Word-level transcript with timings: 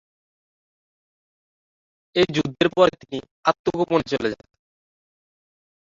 এই 2.15 2.27
যুদ্ধের 2.35 2.69
পরে 2.75 2.91
তিনি 3.01 3.17
আত্মগোপনে 3.45 4.05
চলে 4.11 4.29
যান। 4.33 4.45